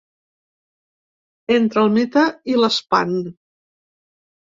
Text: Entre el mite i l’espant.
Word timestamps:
Entre 1.59 1.81
el 1.85 1.95
mite 1.99 2.25
i 2.55 2.59
l’espant. 2.65 3.17